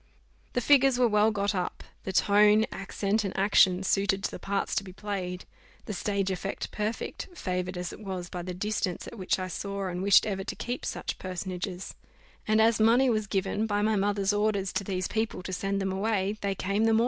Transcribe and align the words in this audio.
The 0.53 0.61
figures 0.61 0.97
were 0.97 1.07
well 1.07 1.29
got 1.29 1.53
up; 1.53 1.83
the 2.05 2.11
tone, 2.11 2.65
accent, 2.71 3.23
and 3.23 3.37
action, 3.37 3.83
suited 3.83 4.23
to 4.23 4.31
the 4.31 4.39
parts 4.39 4.73
to 4.73 4.83
be 4.83 4.91
played; 4.93 5.45
the 5.85 5.93
stage 5.93 6.31
effect 6.31 6.71
perfect, 6.71 7.29
favoured 7.35 7.77
as 7.77 7.93
it 7.93 7.99
was 7.99 8.27
by 8.27 8.41
the 8.41 8.55
distance 8.55 9.05
at 9.05 9.19
which 9.19 9.37
I 9.37 9.47
saw 9.47 9.85
and 9.89 10.01
wished 10.01 10.25
ever 10.25 10.43
to 10.43 10.55
keep 10.55 10.87
such 10.87 11.19
personages; 11.19 11.93
and 12.47 12.59
as 12.59 12.79
money 12.79 13.11
was 13.11 13.27
given, 13.27 13.67
by 13.67 13.83
my 13.83 13.95
mother's 13.95 14.33
orders, 14.33 14.73
to 14.73 14.83
these 14.83 15.07
people 15.07 15.43
to 15.43 15.53
send 15.53 15.79
them 15.79 15.91
away, 15.91 16.35
they 16.41 16.55
came 16.55 16.85
the 16.85 16.93
more. 16.95 16.99